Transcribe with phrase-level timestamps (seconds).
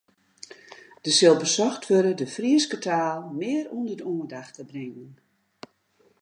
[1.05, 5.09] Der sil besocht wurde de Fryske taal mear ûnder de oandacht te bringen.